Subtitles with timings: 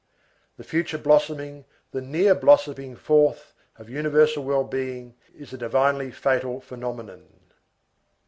[0.57, 6.59] The future blossoming, the near blossoming forth of universal well being, is a divinely fatal
[6.59, 7.27] phenomenon.